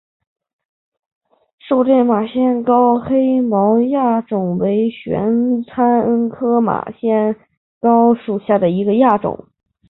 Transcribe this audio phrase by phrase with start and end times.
[1.59, 7.35] 狭盔马先蒿黑毛亚种为玄参科马先
[7.79, 9.47] 蒿属下的一个亚种。